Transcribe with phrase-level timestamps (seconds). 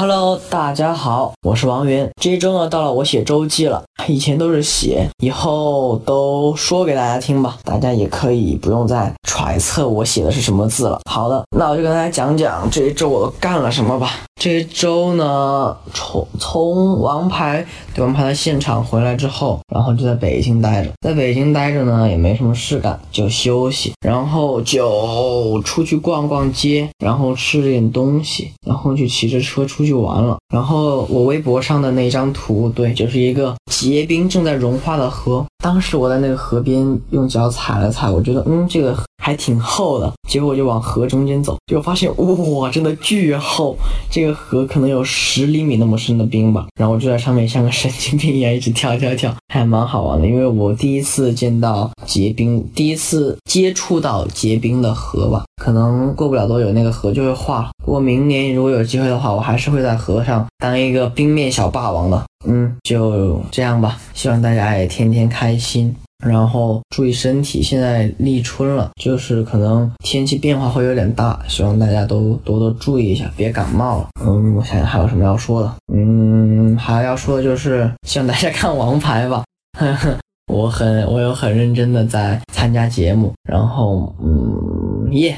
[0.00, 2.08] Hello，大家好，我是王源。
[2.22, 3.82] 这一周呢，到了我写周记了。
[4.06, 7.58] 以前都是写，以后都说给大家听吧。
[7.64, 11.00] 大家也可以不用再揣测我写的是什么字了。
[11.10, 14.12] 好的，那我就跟大家讲讲这一周我都干了什么吧。
[14.38, 30.38] 这一周呢，从从王牌对王牌的现场回来之后，然后就在北京待着，在北京待着呢，也没什么事干，就休息，然后就出去逛逛街，然后吃点东西，然后就骑着车出去玩了。
[30.54, 35.44] 然后我微博上的那张图，对，就是一个结冰正在融化的河。
[35.62, 38.96] 当时我在那个河边用脚踩了踩，我觉得，嗯，这个
[39.28, 40.10] 还挺厚的。
[40.26, 43.76] 结果我就往河中间走，就发现，哇，真的巨厚！
[44.10, 46.66] 这个河可能有十厘米那么深的冰吧。
[46.80, 50.26] 然后我就在上面像个神经病一样一直跳跳跳，还蛮好玩的。
[50.26, 55.44] 因为我第一次见到结冰，第一次接触到结冰的河吧。
[55.62, 57.68] 可能过不了多久，那个河就会化了。
[57.84, 62.24] 不过明年如果有机会的话，我还是会在河上当一个冰面小霸王的。
[62.46, 63.98] 嗯，就这样吧。
[64.14, 65.94] 希望大家也天天开心，
[66.26, 67.62] 然后注意身体。
[67.62, 74.08] 现在立春了，就是可能天气变化会有点大，希望大家都多多注意一下，别感冒了。
[74.24, 75.72] 嗯，我想想还有什么要说的？
[75.94, 79.44] 嗯，还要说的就是希望大家看王牌吧。
[80.52, 85.36] 我很，我有很认真的在参加节目，然后嗯耶。